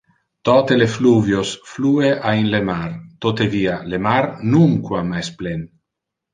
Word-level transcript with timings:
Tote 0.47 0.77
le 0.77 0.87
fluvios 0.93 1.51
flue 1.73 2.09
a 2.31 2.33
in 2.41 2.49
le 2.55 2.63
mar, 2.71 2.89
totevia 3.27 3.79
le 3.93 4.03
mar 4.09 4.27
nunquam 4.57 5.17
es 5.23 5.35
plen. 5.43 5.67